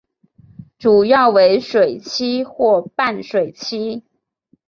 [0.79, 4.01] 主要为水栖或半水栖。